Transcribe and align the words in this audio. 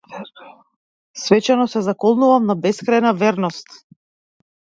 Свечено 1.23 1.67
се 1.73 1.81
заколнувам 1.89 2.49
на 2.53 2.57
бескрајна 2.65 3.13
верност. 3.21 3.71